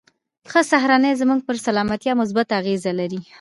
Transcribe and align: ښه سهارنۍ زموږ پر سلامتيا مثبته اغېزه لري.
ښه 0.51 0.61
سهارنۍ 0.71 1.13
زموږ 1.21 1.39
پر 1.47 1.55
سلامتيا 1.67 2.13
مثبته 2.21 2.53
اغېزه 2.61 2.91
لري. 2.99 3.19